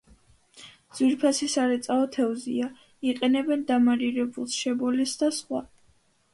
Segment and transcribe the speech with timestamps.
[0.99, 2.71] ძვირფასი სარეწაო თევზია;
[3.11, 5.67] იყენებენ დამარილებულს, შებოლილს და სხვა.